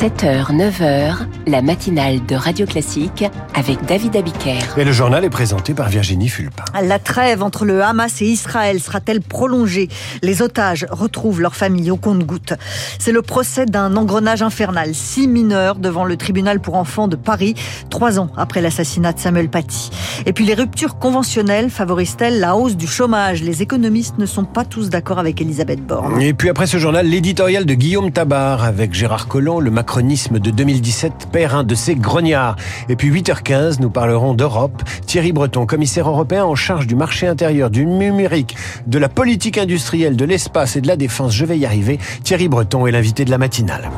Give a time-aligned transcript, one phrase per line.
[0.00, 1.16] 7h, 9h,
[1.48, 4.60] la matinale de Radio Classique avec David Abiker.
[4.76, 6.62] Et le journal est présenté par Virginie Fulpin.
[6.80, 9.88] La trêve entre le Hamas et Israël sera-t-elle prolongée?
[10.22, 12.54] Les otages retrouvent leur famille au compte-gouttes.
[13.00, 14.94] C'est le procès d'un engrenage infernal.
[14.94, 17.56] Six mineurs devant le tribunal pour enfants de Paris,
[17.90, 19.90] trois ans après l'assassinat de Samuel Paty.
[20.26, 23.42] Et puis les ruptures conventionnelles favorisent-elles la hausse du chômage?
[23.42, 26.22] Les économistes ne sont pas tous d'accord avec Elisabeth Borne.
[26.22, 30.50] Et puis après ce journal, l'éditorial de Guillaume Tabar avec Gérard Collomb, le macronisme de
[30.50, 32.56] 2017 perd un de ses grognards.
[32.90, 34.82] Et puis 8h15, nous parlerons d'Europe.
[35.06, 38.54] Thierry Breton, commissaire européen en charge du marché intérieur, du numérique,
[38.86, 41.34] de la politique industrielle, de l'espace et de la défense.
[41.34, 41.98] Je vais y arriver.
[42.22, 43.88] Thierry Breton est l'invité de la matinale.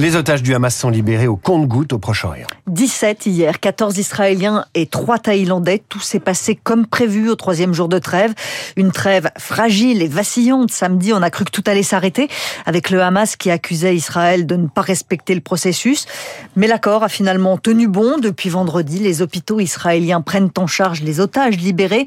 [0.00, 2.46] Les otages du Hamas sont libérés au compte-gouttes au Proche-Orient.
[2.68, 5.82] 17 hier, 14 Israéliens et 3 Thaïlandais.
[5.90, 8.32] Tout s'est passé comme prévu au troisième jour de trêve.
[8.76, 10.70] Une trêve fragile et vacillante.
[10.70, 12.28] Samedi, on a cru que tout allait s'arrêter
[12.64, 16.06] avec le Hamas qui accusait Israël de ne pas respecter le processus.
[16.56, 18.16] Mais l'accord a finalement tenu bon.
[18.16, 22.06] Depuis vendredi, les hôpitaux israéliens prennent en charge les otages libérés.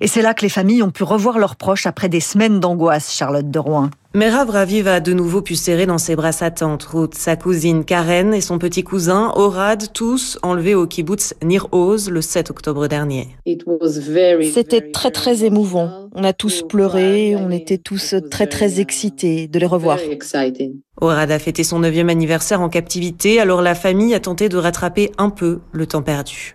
[0.00, 3.12] Et c'est là que les familles ont pu revoir leurs proches après des semaines d'angoisse,
[3.14, 3.90] Charlotte de Rouen.
[4.16, 7.84] Merav Raviv a de nouveau pu serrer dans ses bras sa tante Ruth, sa cousine
[7.84, 12.86] Karen et son petit cousin Orad, tous enlevés au kibbutz Nir Oz le 7 octobre
[12.86, 13.26] dernier.
[14.54, 16.08] C'était très très émouvant.
[16.14, 19.98] On a tous pleuré, on était tous très très excités de les revoir.
[21.00, 25.10] Orad a fêté son neuvième anniversaire en captivité, alors la famille a tenté de rattraper
[25.18, 26.54] un peu le temps perdu.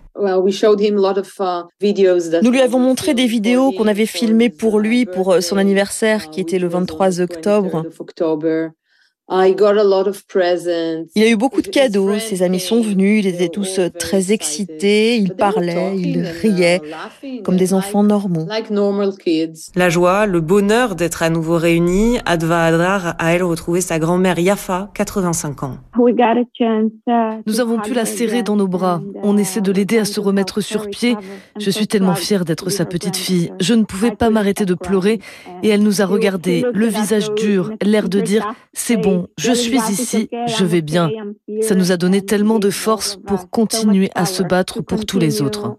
[2.42, 6.42] Nous lui avons montré des vidéos qu'on avait filmées pour lui pour son anniversaire qui
[6.42, 7.86] était le 23 octobre.
[9.32, 15.18] Il a eu beaucoup de cadeaux, ses amis sont venus, ils étaient tous très excités,
[15.18, 16.82] ils parlaient, ils riaient,
[17.44, 18.48] comme des enfants normaux.
[19.76, 24.40] La joie, le bonheur d'être à nouveau réunis, Adva Adrar a elle retrouvé sa grand-mère
[24.40, 25.78] Yafa, 85 ans.
[27.45, 30.62] Nous avons pu la serrer dans nos bras, on essaie de l'aider à se remettre
[30.62, 31.16] sur pied.
[31.60, 33.52] Je suis tellement fière d'être sa petite fille.
[33.60, 35.20] Je ne pouvais pas m'arrêter de pleurer.
[35.64, 39.78] Et elle nous a regardé, le visage dur, l'air de dire c'est bon, je suis
[39.90, 41.10] ici, je vais bien.
[41.62, 45.42] Ça nous a donné tellement de force pour continuer à se battre pour tous les
[45.42, 45.78] autres.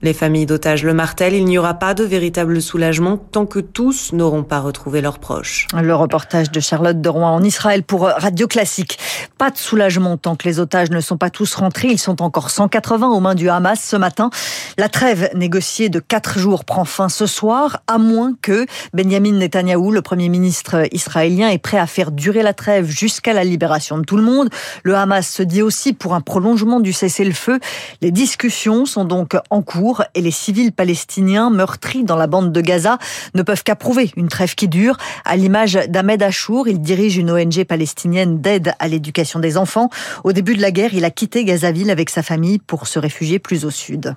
[0.00, 4.12] Les familles d'otages le martèlent, il n'y aura pas de véritable soulagement tant que tous
[4.12, 5.66] n'auront pas retrouvé leurs proches.
[5.74, 8.98] Le reportage de Charlotte de Rouen en Israël pour Radio Classique.
[9.38, 11.88] Pas de soulagement tant que les otages ne sont pas tous rentrés.
[11.88, 14.30] Ils sont encore 180 aux mains du Hamas ce matin.
[14.78, 19.90] La trêve négociée de quatre jours prend fin ce soir, à moins que Benjamin Netanyahou,
[19.90, 24.04] le premier ministre israélien, est prêt à faire durer la trêve jusqu'à la libération de
[24.04, 24.50] tout le monde.
[24.82, 27.58] Le Hamas se dit aussi pour un prolongement du cessez-le-feu.
[28.02, 32.60] Les discussions sont donc en cours et les civils palestiniens meurtris dans la bande de
[32.60, 32.98] Gaza
[33.34, 34.96] ne peuvent qu'approuver une trêve qui dure.
[35.24, 39.88] À l'image d'Ahmed Achour, il dirige une ONG palestinienne d'aide à l'éducation des enfants.
[40.24, 43.38] Au début de la guerre, il a quitté Gazaville avec sa famille pour se réfugier
[43.38, 44.16] plus au sud.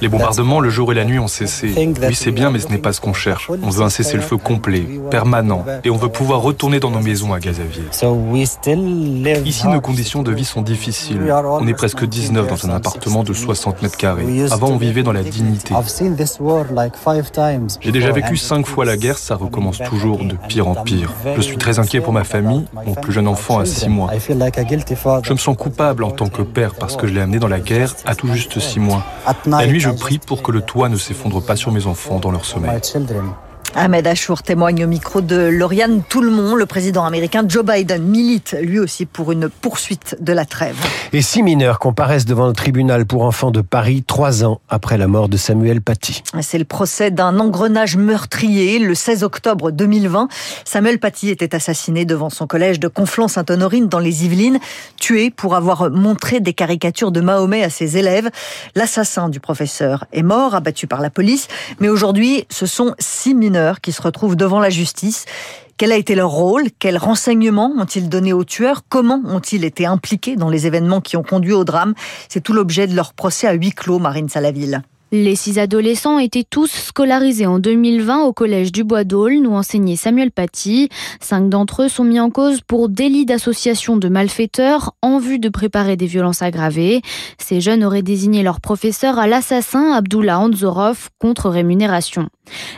[0.00, 1.72] Les bombardements le jour et la nuit ont cessé.
[1.76, 3.50] Oui, c'est bien, mais ce n'est pas ce qu'on cherche.
[3.62, 7.40] On veut un cessez-le-feu complet, permanent, et on veut pouvoir retourner dans nos maisons à
[7.40, 7.84] Gazaville.
[9.44, 11.32] Ici, nos conditions de vie sont difficiles.
[11.32, 14.26] On est presque 19 dans un appartement de 60 mètres carrés.
[14.50, 15.74] Avant, on vivait dans la dignité.
[17.80, 21.12] J'ai déjà vécu cinq fois la guerre, ça recommence toujours de pire en pire.
[21.36, 24.10] Je suis très inquiet pour ma famille, mon plus jeune enfant a 6 mois.
[24.28, 27.60] Je me sens coupable en tant que père parce que je l'ai amené dans la
[27.60, 29.04] guerre à tout juste six mois.
[29.46, 32.30] La nuit, je prie pour que le toit ne s'effondre pas sur mes enfants dans
[32.30, 32.80] leur sommeil.
[33.74, 36.54] Ahmed Achour témoigne au micro de Lauriane Toulmont.
[36.54, 40.76] Le président américain Joe Biden milite lui aussi pour une poursuite de la trêve.
[41.12, 45.06] Et six mineurs comparaissent devant le tribunal pour enfants de Paris trois ans après la
[45.06, 46.22] mort de Samuel Paty.
[46.40, 48.78] C'est le procès d'un engrenage meurtrier.
[48.78, 50.28] Le 16 octobre 2020,
[50.64, 54.58] Samuel Paty était assassiné devant son collège de Conflans-Sainte-Honorine dans les Yvelines,
[54.98, 58.30] tué pour avoir montré des caricatures de Mahomet à ses élèves.
[58.74, 61.48] L'assassin du professeur est mort, abattu par la police.
[61.80, 65.24] Mais aujourd'hui, ce sont six mineurs qui se retrouvent devant la justice.
[65.76, 66.64] Quel a été leur rôle?
[66.78, 68.82] Quels renseignements ont-ils donné aux tueurs?
[68.88, 71.94] Comment ont-ils été impliqués dans les événements qui ont conduit au drame?
[72.28, 74.82] C'est tout l'objet de leur procès à huis clos, Marine Salaville.
[75.10, 79.96] Les six adolescents étaient tous scolarisés en 2020 au collège du Bois d'Aulne où enseignait
[79.96, 80.90] Samuel Paty.
[81.18, 85.48] Cinq d'entre eux sont mis en cause pour délit d'association de malfaiteurs en vue de
[85.48, 87.00] préparer des violences aggravées.
[87.38, 92.28] Ces jeunes auraient désigné leur professeur à l'assassin Abdullah Anzorov contre rémunération.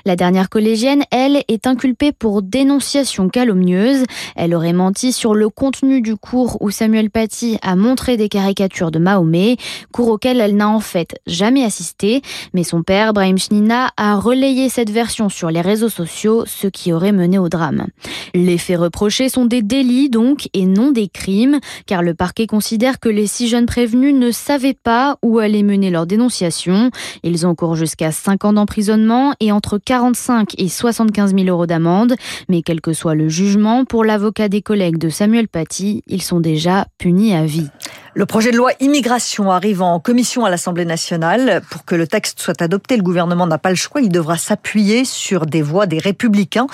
[0.04, 4.04] La dernière collégienne, elle, est inculpée pour dénonciation calomnieuse.
[4.36, 8.90] Elle aurait menti sur le contenu du cours où Samuel Paty a montré des caricatures
[8.90, 9.56] de Mahomet,
[9.92, 12.22] cours auquel elle n'a en fait jamais assisté.
[12.54, 16.92] mais son père, Brahim Chnina, a relayé cette version sur les réseaux sociaux, ce qui
[16.92, 17.86] aurait mené au drame.
[18.34, 23.00] Les faits reprochés sont des délits donc et non des crimes, car le parquet considère
[23.00, 26.90] que les six jeunes prévenus ne savaient pas où allait mener leur dénonciation.
[27.22, 32.14] Ils encourent jusqu'à 5 ans d'emprisonnement et entre 45 et 75 000 euros d'amende.
[32.48, 36.40] Mais quel que soit le jugement, pour l'avocat des collègues de Samuel Paty, ils sont
[36.40, 37.68] déjà punis à vie.
[38.14, 41.62] Le projet de loi immigration arrive en commission à l'Assemblée nationale.
[41.70, 44.00] Pour que le texte soit adopté, le gouvernement n'a pas le choix.
[44.00, 46.66] Il devra s'appuyer sur des voix des républicains.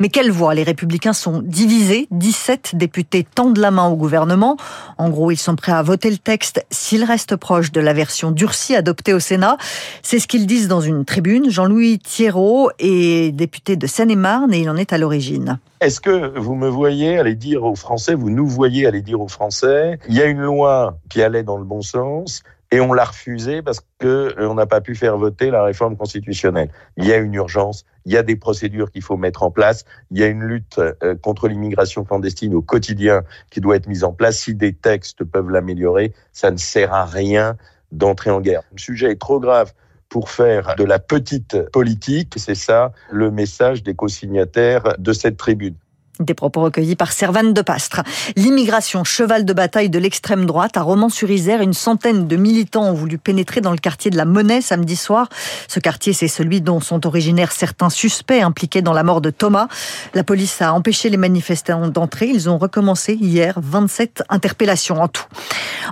[0.00, 0.54] Mais quelles voix?
[0.54, 2.08] Les républicains sont divisés.
[2.10, 4.58] 17 députés tendent la main au gouvernement.
[4.98, 8.30] En gros, ils sont prêts à voter le texte s'il reste proche de la version
[8.30, 9.56] durcie adoptée au Sénat.
[10.02, 11.48] C'est ce qu'ils disent dans une tribune.
[11.48, 15.58] Jean-Louis Thierrot est député de Seine-et-Marne et il en est à l'origine.
[15.82, 19.26] Est-ce que vous me voyez aller dire aux Français, vous nous voyez aller dire aux
[19.26, 23.06] Français, il y a une loi qui allait dans le bon sens et on l'a
[23.06, 26.70] refusée parce qu'on euh, n'a pas pu faire voter la réforme constitutionnelle.
[26.98, 29.84] Il y a une urgence, il y a des procédures qu'il faut mettre en place,
[30.12, 34.04] il y a une lutte euh, contre l'immigration clandestine au quotidien qui doit être mise
[34.04, 34.38] en place.
[34.38, 37.56] Si des textes peuvent l'améliorer, ça ne sert à rien
[37.90, 38.62] d'entrer en guerre.
[38.70, 39.72] Le sujet est trop grave
[40.12, 42.34] pour faire de la petite politique.
[42.36, 45.74] C'est ça le message des co-signataires de cette tribune.
[46.20, 48.02] Des propos recueillis par Servane de Pastre.
[48.36, 53.16] L'immigration, cheval de bataille de l'extrême droite, à Romans-sur-Isère, une centaine de militants ont voulu
[53.16, 55.30] pénétrer dans le quartier de la Monnaie samedi soir.
[55.68, 59.68] Ce quartier, c'est celui dont sont originaires certains suspects impliqués dans la mort de Thomas.
[60.12, 62.26] La police a empêché les manifestants d'entrer.
[62.26, 65.24] Ils ont recommencé hier 27 interpellations en tout.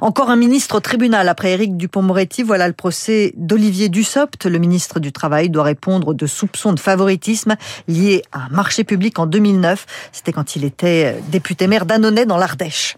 [0.02, 2.42] Encore un ministre au tribunal après Éric Dupont-Moretti.
[2.42, 4.44] Voilà le procès d'Olivier Dussopt.
[4.44, 7.56] Le ministre du Travail doit répondre de soupçons de favoritisme
[7.88, 9.86] liés à un marché public en 2009.
[10.12, 12.96] C'était quand il était euh, député maire d'Annonay dans l'Ardèche.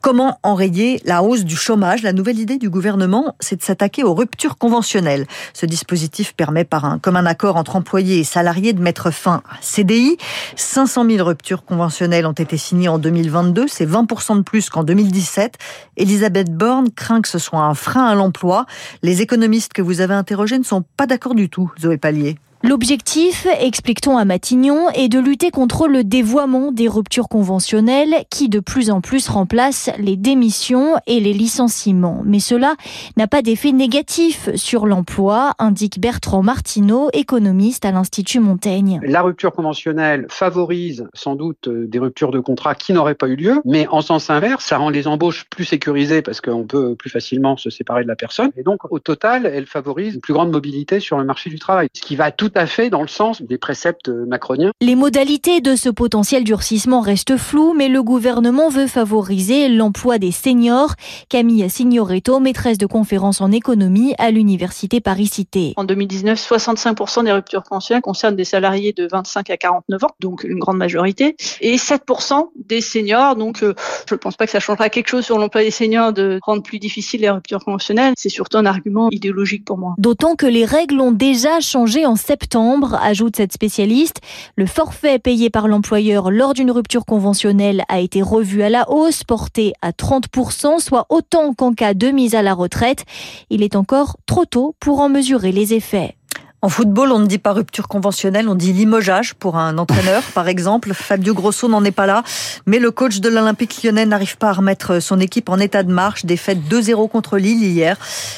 [0.00, 2.02] Comment enrayer la hausse du chômage?
[2.02, 5.26] La nouvelle idée du gouvernement, c'est de s'attaquer aux ruptures conventionnelles.
[5.52, 9.60] Ce dispositif permet par un commun accord entre employés et salariés de mettre fin à
[9.60, 10.16] CDI.
[10.56, 15.58] 500 000 ruptures conventionnelles ont été signées en 2022, c'est 20% de plus qu'en 2017.
[15.96, 18.66] Elisabeth Borne craint que ce soit un frein à l'emploi.
[19.02, 22.36] Les économistes que vous avez interrogés ne sont pas d'accord du tout, Zoé Pallier.
[22.62, 28.60] L'objectif, explique-t-on à Matignon, est de lutter contre le dévoiement des ruptures conventionnelles qui de
[28.60, 32.20] plus en plus remplacent les démissions et les licenciements.
[32.26, 32.74] Mais cela
[33.16, 39.00] n'a pas d'effet négatif sur l'emploi, indique Bertrand Martineau, économiste à l'Institut Montaigne.
[39.04, 43.36] La rupture conventionnelle favorise sans doute euh, des ruptures de contrats qui n'auraient pas eu
[43.36, 47.08] lieu, mais en sens inverse, ça rend les embauches plus sécurisées parce qu'on peut plus
[47.08, 48.50] facilement se séparer de la personne.
[48.58, 51.88] Et donc, au total, elle favorise une plus grande mobilité sur le marché du travail,
[51.94, 54.72] ce qui va tout tout à fait dans le sens des préceptes macroniens.
[54.80, 60.32] Les modalités de ce potentiel durcissement restent floues, mais le gouvernement veut favoriser l'emploi des
[60.32, 60.94] seniors.
[61.28, 65.74] Camille Signoretto, maîtresse de conférence en économie à l'université Paris-Cité.
[65.76, 70.44] En 2019, 65% des ruptures conventionnelles concernent des salariés de 25 à 49 ans, donc
[70.44, 73.36] une grande majorité, et 7% des seniors.
[73.36, 73.74] Donc, euh,
[74.08, 76.62] je ne pense pas que ça changera quelque chose sur l'emploi des seniors de rendre
[76.62, 78.14] plus difficile les ruptures conventionnelles.
[78.16, 79.94] C'est surtout un argument idéologique pour moi.
[79.98, 84.20] D'autant que les règles ont déjà changé en septembre septembre, ajoute cette spécialiste.
[84.56, 89.24] Le forfait payé par l'employeur lors d'une rupture conventionnelle a été revu à la hausse,
[89.24, 93.04] porté à 30%, soit autant qu'en cas de mise à la retraite.
[93.50, 96.16] Il est encore trop tôt pour en mesurer les effets.
[96.62, 100.46] En football, on ne dit pas rupture conventionnelle, on dit limogeage pour un entraîneur, par
[100.46, 100.92] exemple.
[100.92, 102.22] Fabio Grosso n'en est pas là,
[102.66, 105.90] mais le coach de l'Olympique lyonnais n'arrive pas à remettre son équipe en état de
[105.90, 106.26] marche.
[106.26, 107.96] Défaite 2-0 contre Lille hier.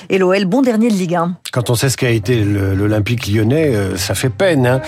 [0.08, 1.34] Et l'OL, bon dernier de Ligue 1.
[1.52, 4.66] Quand on sait ce qu'a été l'Olympique lyonnais, euh, ça fait peine.
[4.68, 4.80] Hein.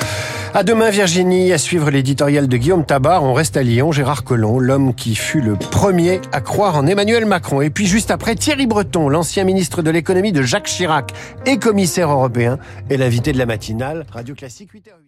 [0.57, 3.25] À demain, Virginie, à suivre l'éditorial de Guillaume Tabar.
[3.25, 7.27] On reste à Lyon, Gérard Collomb, l'homme qui fut le premier à croire en Emmanuel
[7.27, 7.61] Macron.
[7.61, 11.13] Et puis juste après, Thierry Breton, l'ancien ministre de l'économie de Jacques Chirac
[11.45, 15.05] et commissaire européen, est l'invité de la matinale Radio Classique 8h08.